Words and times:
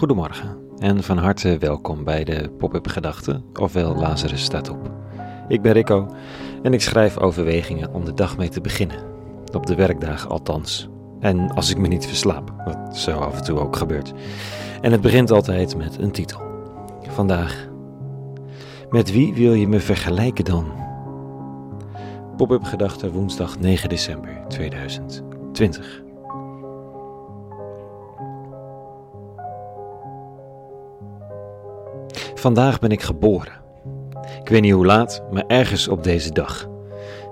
Goedemorgen 0.00 0.56
en 0.78 1.02
van 1.02 1.18
harte 1.18 1.58
welkom 1.58 2.04
bij 2.04 2.24
de 2.24 2.50
Pop-up 2.58 2.86
Gedachten, 2.86 3.44
ofwel 3.60 3.94
Lazarus 3.94 4.42
staat 4.42 4.68
op. 4.70 4.90
Ik 5.48 5.62
ben 5.62 5.72
Rico 5.72 6.08
en 6.62 6.72
ik 6.72 6.80
schrijf 6.80 7.18
overwegingen 7.18 7.94
om 7.94 8.04
de 8.04 8.14
dag 8.14 8.36
mee 8.36 8.48
te 8.48 8.60
beginnen. 8.60 8.96
Op 9.54 9.66
de 9.66 9.74
werkdagen 9.74 10.30
althans. 10.30 10.88
En 11.18 11.50
als 11.50 11.70
ik 11.70 11.78
me 11.78 11.88
niet 11.88 12.06
verslaap, 12.06 12.52
wat 12.64 12.96
zo 12.96 13.18
af 13.18 13.36
en 13.36 13.44
toe 13.44 13.58
ook 13.58 13.76
gebeurt. 13.76 14.12
En 14.80 14.92
het 14.92 15.00
begint 15.00 15.30
altijd 15.30 15.76
met 15.76 15.98
een 15.98 16.12
titel. 16.12 16.40
Vandaag. 17.08 17.68
Met 18.90 19.12
wie 19.12 19.34
wil 19.34 19.52
je 19.52 19.68
me 19.68 19.80
vergelijken 19.80 20.44
dan? 20.44 20.72
Pop-up 22.36 22.64
Gedachten 22.64 23.12
woensdag 23.12 23.58
9 23.58 23.88
december 23.88 24.44
2020. 24.48 26.09
Vandaag 32.40 32.78
ben 32.78 32.90
ik 32.90 33.02
geboren. 33.02 33.52
Ik 34.40 34.48
weet 34.48 34.60
niet 34.60 34.72
hoe 34.72 34.86
laat, 34.86 35.22
maar 35.30 35.44
ergens 35.46 35.88
op 35.88 36.04
deze 36.04 36.32
dag. 36.32 36.68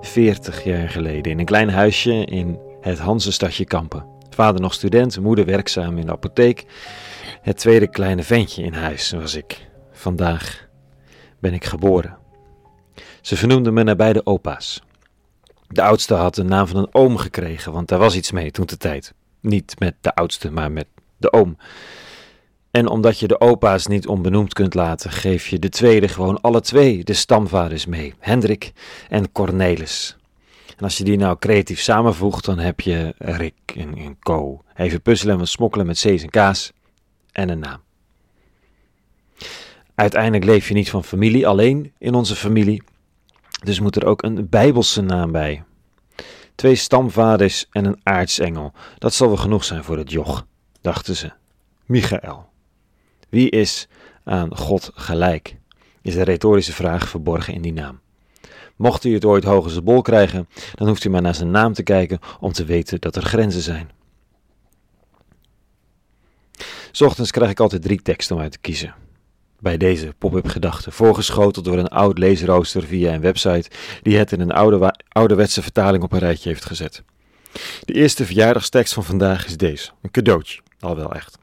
40 0.00 0.64
jaar 0.64 0.88
geleden 0.88 1.32
in 1.32 1.38
een 1.38 1.44
klein 1.44 1.70
huisje 1.70 2.24
in 2.24 2.58
het 2.80 2.98
Hansestadje 2.98 3.64
Kampen. 3.64 4.06
Vader 4.30 4.60
nog 4.60 4.74
student, 4.74 5.20
moeder 5.20 5.44
werkzaam 5.44 5.98
in 5.98 6.06
de 6.06 6.12
apotheek. 6.12 6.64
Het 7.42 7.56
tweede 7.56 7.88
kleine 7.88 8.22
ventje 8.22 8.62
in 8.62 8.72
huis 8.72 9.10
was 9.10 9.34
ik. 9.34 9.68
Vandaag 9.92 10.68
ben 11.38 11.54
ik 11.54 11.64
geboren. 11.64 12.18
Ze 13.20 13.36
vernoemden 13.36 13.74
me 13.74 13.82
naar 13.82 13.96
beide 13.96 14.26
opa's. 14.26 14.82
De 15.68 15.82
oudste 15.82 16.14
had 16.14 16.34
de 16.34 16.44
naam 16.44 16.66
van 16.66 16.76
een 16.76 16.94
oom 16.94 17.16
gekregen, 17.16 17.72
want 17.72 17.88
daar 17.88 17.98
was 17.98 18.16
iets 18.16 18.32
mee 18.32 18.50
toen 18.50 18.66
de 18.66 18.76
tijd. 18.76 19.14
Niet 19.40 19.74
met 19.78 19.94
de 20.00 20.14
oudste, 20.14 20.50
maar 20.50 20.72
met 20.72 20.86
de 21.16 21.32
oom. 21.32 21.56
En 22.70 22.88
omdat 22.88 23.18
je 23.18 23.26
de 23.28 23.40
opa's 23.40 23.86
niet 23.86 24.06
onbenoemd 24.06 24.52
kunt 24.52 24.74
laten, 24.74 25.10
geef 25.10 25.48
je 25.48 25.58
de 25.58 25.68
tweede 25.68 26.08
gewoon 26.08 26.40
alle 26.40 26.60
twee 26.60 27.04
de 27.04 27.12
stamvaders 27.12 27.86
mee, 27.86 28.14
Hendrik 28.18 28.72
en 29.08 29.32
Cornelis. 29.32 30.16
En 30.76 30.84
als 30.84 30.98
je 30.98 31.04
die 31.04 31.16
nou 31.16 31.38
creatief 31.38 31.80
samenvoegt, 31.80 32.44
dan 32.44 32.58
heb 32.58 32.80
je 32.80 33.14
Rick 33.18 33.72
en, 33.76 33.96
en 33.96 34.18
Co. 34.18 34.62
Even 34.74 35.02
puzzelen 35.02 35.38
en 35.38 35.48
smokkelen 35.48 35.86
met 35.86 35.96
C's 35.96 36.22
en 36.22 36.30
K's 36.30 36.72
en 37.32 37.48
een 37.48 37.58
naam. 37.58 37.80
Uiteindelijk 39.94 40.44
leef 40.44 40.68
je 40.68 40.74
niet 40.74 40.90
van 40.90 41.04
familie 41.04 41.46
alleen 41.46 41.92
in 41.98 42.14
onze 42.14 42.36
familie, 42.36 42.82
dus 43.64 43.80
moet 43.80 43.96
er 43.96 44.06
ook 44.06 44.22
een 44.22 44.48
bijbelse 44.48 45.02
naam 45.02 45.32
bij. 45.32 45.64
Twee 46.54 46.74
stamvaders 46.74 47.66
en 47.70 47.84
een 47.84 48.00
aartsengel, 48.02 48.72
dat 48.98 49.14
zal 49.14 49.28
wel 49.28 49.36
genoeg 49.36 49.64
zijn 49.64 49.84
voor 49.84 49.98
het 49.98 50.10
joch, 50.10 50.46
dachten 50.80 51.16
ze. 51.16 51.32
Michael. 51.86 52.48
Wie 53.28 53.50
is 53.50 53.88
aan 54.24 54.56
God 54.56 54.90
gelijk? 54.94 55.56
Is 56.02 56.14
een 56.14 56.22
retorische 56.22 56.72
vraag 56.72 57.08
verborgen 57.08 57.54
in 57.54 57.62
die 57.62 57.72
naam. 57.72 58.00
Mocht 58.76 59.04
u 59.04 59.14
het 59.14 59.24
ooit 59.24 59.44
hoog 59.44 59.70
zijn 59.70 59.84
bol 59.84 60.02
krijgen, 60.02 60.48
dan 60.74 60.88
hoeft 60.88 61.04
u 61.04 61.10
maar 61.10 61.22
naar 61.22 61.34
zijn 61.34 61.50
naam 61.50 61.72
te 61.72 61.82
kijken 61.82 62.18
om 62.40 62.52
te 62.52 62.64
weten 62.64 63.00
dat 63.00 63.16
er 63.16 63.22
grenzen 63.22 63.62
zijn. 63.62 63.90
Ochtends 66.98 67.30
krijg 67.30 67.50
ik 67.50 67.60
altijd 67.60 67.82
drie 67.82 68.02
teksten 68.02 68.36
om 68.36 68.42
uit 68.42 68.52
te 68.52 68.58
kiezen. 68.58 68.94
Bij 69.60 69.76
deze 69.76 70.14
pop-up 70.18 70.46
gedachten, 70.46 70.92
voorgeschoteld 70.92 71.64
door 71.64 71.78
een 71.78 71.88
oud 71.88 72.18
leesrooster 72.18 72.82
via 72.82 73.14
een 73.14 73.20
website 73.20 73.70
die 74.02 74.16
het 74.16 74.32
in 74.32 74.40
een 74.40 74.52
oude, 74.52 74.94
ouderwetse 75.08 75.62
vertaling 75.62 76.02
op 76.02 76.12
een 76.12 76.18
rijtje 76.18 76.48
heeft 76.48 76.64
gezet. 76.64 77.02
De 77.84 77.92
eerste 77.92 78.24
verjaardagstekst 78.24 78.94
van 78.94 79.04
vandaag 79.04 79.46
is 79.46 79.56
deze, 79.56 79.90
een 80.02 80.10
cadeautje, 80.10 80.60
al 80.80 80.96
wel 80.96 81.12
echt. 81.12 81.38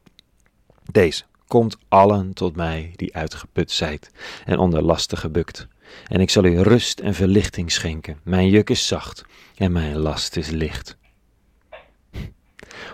Deze. 0.90 1.22
Komt 1.46 1.76
allen 1.88 2.32
tot 2.32 2.56
mij 2.56 2.92
die 2.96 3.14
uitgeput 3.14 3.70
zijt 3.70 4.10
en 4.44 4.58
onder 4.58 4.82
lasten 4.82 5.18
gebukt. 5.18 5.66
En 6.06 6.20
ik 6.20 6.30
zal 6.30 6.44
u 6.44 6.60
rust 6.60 7.00
en 7.00 7.14
verlichting 7.14 7.72
schenken. 7.72 8.18
Mijn 8.22 8.48
juk 8.48 8.70
is 8.70 8.86
zacht 8.86 9.24
en 9.56 9.72
mijn 9.72 9.96
last 9.96 10.36
is 10.36 10.50
licht. 10.50 10.96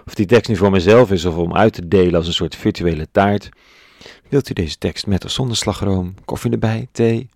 Of 0.06 0.14
die 0.14 0.26
tekst 0.26 0.48
nu 0.48 0.56
voor 0.56 0.70
mezelf 0.70 1.10
is 1.10 1.24
of 1.24 1.36
om 1.36 1.54
uit 1.54 1.72
te 1.72 1.88
delen 1.88 2.14
als 2.14 2.26
een 2.26 2.32
soort 2.32 2.56
virtuele 2.56 3.08
taart. 3.12 3.48
Wilt 4.28 4.50
u 4.50 4.52
deze 4.52 4.78
tekst 4.78 5.06
met 5.06 5.24
of 5.24 5.30
zonder 5.30 5.56
slagroom, 5.56 6.14
koffie 6.24 6.50
erbij, 6.50 6.88
thee? 6.92 7.28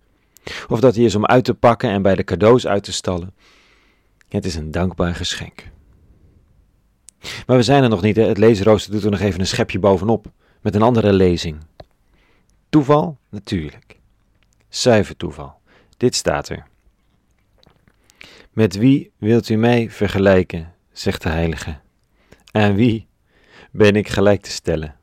Of 0.67 0.79
dat 0.79 0.95
hij 0.95 1.03
is 1.03 1.15
om 1.15 1.25
uit 1.25 1.43
te 1.43 1.53
pakken 1.53 1.89
en 1.89 2.01
bij 2.01 2.15
de 2.15 2.23
cadeaus 2.23 2.67
uit 2.67 2.83
te 2.83 2.91
stallen? 2.91 3.33
Het 4.29 4.45
is 4.45 4.55
een 4.55 4.71
dankbaar 4.71 5.15
geschenk. 5.15 5.63
Maar 7.45 7.57
we 7.57 7.63
zijn 7.63 7.83
er 7.83 7.89
nog 7.89 8.01
niet, 8.01 8.15
het 8.15 8.37
leesrooster 8.37 8.91
doet 8.91 9.03
er 9.03 9.11
nog 9.11 9.19
even 9.19 9.39
een 9.39 9.47
schepje 9.47 9.79
bovenop 9.79 10.31
met 10.67 10.75
een 10.75 10.81
andere 10.81 11.13
lezing. 11.13 11.57
Toeval? 12.69 13.17
Natuurlijk. 13.29 13.99
Zuiver 14.69 15.15
toeval. 15.15 15.59
Dit 15.97 16.15
staat 16.15 16.49
er. 16.49 16.67
Met 18.51 18.75
wie 18.75 19.11
wilt 19.17 19.49
u 19.49 19.55
mij 19.55 19.89
vergelijken, 19.89 20.73
zegt 20.91 21.21
de 21.21 21.29
heilige. 21.29 21.79
Aan 22.51 22.75
wie 22.75 23.07
ben 23.71 23.95
ik 23.95 24.07
gelijk 24.07 24.41
te 24.41 24.51
stellen? 24.51 24.95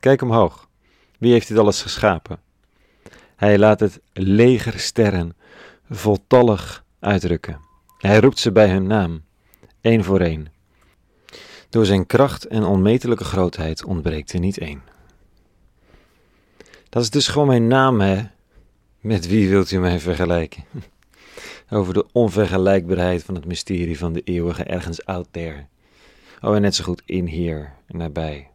Kijk 0.00 0.22
omhoog. 0.22 0.68
Wie 1.18 1.32
heeft 1.32 1.48
dit 1.48 1.58
alles 1.58 1.82
geschapen? 1.82 2.40
Hij 3.36 3.58
laat 3.58 3.80
het 3.80 4.00
leger 4.12 4.78
sterren 4.78 5.36
voltallig 5.90 6.84
uitdrukken. 7.00 7.60
Hij 7.98 8.20
roept 8.20 8.38
ze 8.38 8.52
bij 8.52 8.68
hun 8.68 8.86
naam, 8.86 9.22
één 9.80 10.04
voor 10.04 10.20
één. 10.20 10.53
Door 11.74 11.86
zijn 11.86 12.06
kracht 12.06 12.46
en 12.46 12.64
onmetelijke 12.64 13.24
grootheid 13.24 13.84
ontbreekt 13.84 14.32
er 14.32 14.40
niet 14.40 14.58
één. 14.58 14.82
Dat 16.88 17.02
is 17.02 17.10
dus 17.10 17.28
gewoon 17.28 17.46
mijn 17.46 17.66
naam, 17.66 18.00
hè? 18.00 18.22
Met 19.00 19.26
wie 19.26 19.48
wilt 19.48 19.70
u 19.70 19.78
mij 19.78 20.00
vergelijken? 20.00 20.64
Over 21.70 21.94
de 21.94 22.06
onvergelijkbaarheid 22.12 23.22
van 23.24 23.34
het 23.34 23.44
mysterie 23.44 23.98
van 23.98 24.12
de 24.12 24.20
eeuwige 24.20 24.64
ergens 24.64 25.04
out 25.04 25.26
there. 25.30 25.66
Oh, 26.40 26.54
en 26.54 26.62
net 26.62 26.74
zo 26.74 26.84
goed 26.84 27.02
in 27.04 27.26
hier 27.26 27.72
en 27.86 27.96
nabij. 27.96 28.50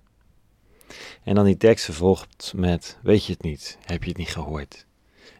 En 1.24 1.36
dan 1.36 1.46
die 1.46 1.58
tekst 1.58 1.86
vervolgt 1.86 2.54
met: 2.56 2.98
Weet 3.02 3.26
je 3.26 3.34
het 3.34 3.42
niet? 3.42 3.78
Heb 3.82 4.04
je 4.04 4.10
het 4.10 4.18
niet 4.18 4.30
gehoord? 4.30 4.86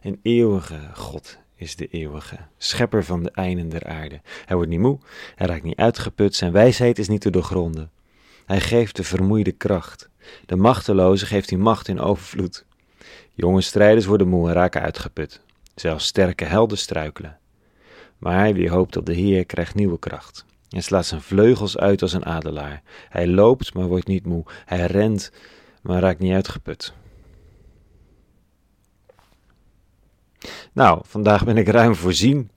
Een 0.02 0.20
eeuwige 0.22 0.80
God 0.94 1.38
is 1.60 1.76
de 1.76 1.86
eeuwige, 1.86 2.36
schepper 2.58 3.04
van 3.04 3.22
de 3.22 3.30
einden 3.30 3.68
der 3.68 3.86
aarde. 3.86 4.20
Hij 4.44 4.56
wordt 4.56 4.70
niet 4.70 4.80
moe, 4.80 4.98
hij 5.34 5.46
raakt 5.46 5.62
niet 5.62 5.76
uitgeput, 5.76 6.34
zijn 6.34 6.52
wijsheid 6.52 6.98
is 6.98 7.08
niet 7.08 7.20
te 7.20 7.30
doorgronden. 7.30 7.90
Hij 8.46 8.60
geeft 8.60 8.96
de 8.96 9.04
vermoeide 9.04 9.52
kracht. 9.52 10.08
De 10.46 10.56
machteloze 10.56 11.26
geeft 11.26 11.50
hij 11.50 11.58
macht 11.58 11.88
in 11.88 12.00
overvloed. 12.00 12.64
Jonge 13.34 13.60
strijders 13.60 14.06
worden 14.06 14.28
moe 14.28 14.48
en 14.48 14.54
raken 14.54 14.80
uitgeput. 14.80 15.40
Zelfs 15.74 16.06
sterke 16.06 16.44
helden 16.44 16.78
struikelen. 16.78 17.38
Maar 18.18 18.52
wie 18.52 18.70
hoopt 18.70 18.96
op 18.96 19.06
de 19.06 19.14
Heer 19.14 19.46
krijgt 19.46 19.74
nieuwe 19.74 19.98
kracht. 19.98 20.44
Hij 20.68 20.80
slaat 20.80 21.06
zijn 21.06 21.20
vleugels 21.20 21.78
uit 21.78 22.02
als 22.02 22.12
een 22.12 22.26
adelaar. 22.26 22.82
Hij 23.08 23.26
loopt, 23.26 23.74
maar 23.74 23.86
wordt 23.86 24.06
niet 24.06 24.26
moe. 24.26 24.44
Hij 24.64 24.86
rent, 24.86 25.32
maar 25.82 26.00
raakt 26.00 26.18
niet 26.18 26.32
uitgeput. 26.32 26.92
Nou, 30.72 31.00
vandaag 31.06 31.44
ben 31.44 31.56
ik 31.56 31.68
ruim 31.68 31.94
voorzien. 31.94 32.50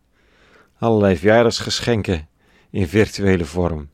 Allerlei 0.80 1.18
verjaardagsgeschenken 1.18 2.28
in 2.70 2.88
virtuele 2.88 3.46
vorm. 3.46 3.90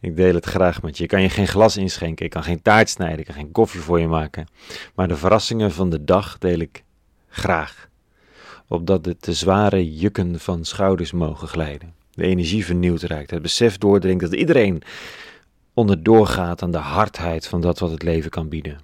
Ik 0.00 0.16
deel 0.16 0.34
het 0.34 0.44
graag 0.44 0.82
met 0.82 0.96
je. 0.96 1.02
Ik 1.02 1.08
kan 1.08 1.22
je 1.22 1.28
geen 1.28 1.48
glas 1.48 1.76
inschenken, 1.76 2.24
ik 2.24 2.30
kan 2.30 2.42
geen 2.42 2.62
taart 2.62 2.88
snijden, 2.88 3.18
ik 3.18 3.24
kan 3.24 3.34
geen 3.34 3.52
koffie 3.52 3.80
voor 3.80 4.00
je 4.00 4.08
maken. 4.08 4.46
Maar 4.94 5.08
de 5.08 5.16
verrassingen 5.16 5.72
van 5.72 5.90
de 5.90 6.04
dag 6.04 6.38
deel 6.38 6.58
ik 6.58 6.84
graag. 7.28 7.88
Opdat 8.68 9.04
de 9.04 9.16
te 9.16 9.32
zware 9.32 9.94
jukken 9.94 10.40
van 10.40 10.64
schouders 10.64 11.12
mogen 11.12 11.48
glijden. 11.48 11.94
De 12.10 12.24
energie 12.24 12.64
vernieuwd 12.64 13.02
raakt. 13.02 13.30
Het 13.30 13.42
besef 13.42 13.78
doordringt 13.78 14.20
dat 14.20 14.34
iedereen 14.34 14.82
onderdoor 15.74 16.26
gaat 16.26 16.62
aan 16.62 16.70
de 16.70 16.78
hardheid 16.78 17.46
van 17.46 17.60
dat 17.60 17.78
wat 17.78 17.90
het 17.90 18.02
leven 18.02 18.30
kan 18.30 18.48
bieden. 18.48 18.80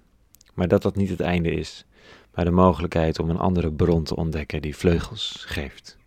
Maar 0.54 0.68
dat 0.68 0.82
dat 0.82 0.96
niet 0.96 1.08
het 1.10 1.20
einde 1.20 1.50
is 1.50 1.84
maar 2.34 2.44
de 2.44 2.50
mogelijkheid 2.50 3.18
om 3.18 3.30
een 3.30 3.38
andere 3.38 3.72
bron 3.72 4.02
te 4.02 4.16
ontdekken 4.16 4.62
die 4.62 4.76
vleugels 4.76 5.44
geeft. 5.46 5.98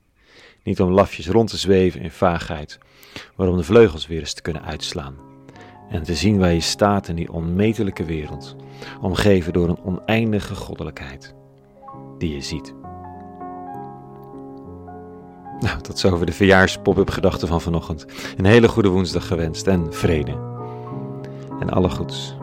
Niet 0.64 0.82
om 0.82 0.92
lafjes 0.92 1.28
rond 1.28 1.50
te 1.50 1.58
zweven 1.58 2.02
in 2.02 2.12
vaagheid, 2.12 2.80
maar 3.36 3.48
om 3.48 3.58
de 3.58 3.64
vleugels 3.64 4.08
weer 4.08 4.20
eens 4.20 4.34
te 4.34 4.42
kunnen 4.42 4.64
uitslaan. 4.64 5.16
En 5.90 6.04
te 6.04 6.16
zien 6.16 6.40
waar 6.40 6.54
je 6.54 6.60
staat 6.60 7.08
in 7.08 7.16
die 7.16 7.32
onmetelijke 7.32 8.06
wereld, 8.06 8.56
omgeven 9.02 9.54
door 9.54 9.70
een 9.70 9.84
oneindige 9.84 10.56
goddelijkheid, 10.56 11.34
die 12.18 12.34
je 12.34 12.42
ziet. 12.42 12.74
Nou, 15.60 15.82
tot 15.82 16.00
zover 16.00 16.26
de 16.26 16.32
verjaarspop-up 16.32 17.10
gedachten 17.10 17.48
van 17.48 17.62
vanochtend. 17.62 18.06
Een 18.38 18.46
hele 18.46 18.68
goede 18.68 18.90
woensdag 18.90 19.28
gewenst 19.28 19.68
en 19.68 19.94
vrede. 19.94 20.32
En 21.60 21.70
alle 21.70 21.90
goeds. 21.90 22.36